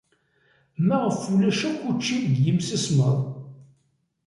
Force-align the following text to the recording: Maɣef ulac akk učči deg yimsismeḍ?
Maɣef 0.87 1.19
ulac 1.33 1.59
akk 1.69 1.79
učči 1.89 2.15
deg 2.25 2.35
yimsismeḍ? 2.45 3.17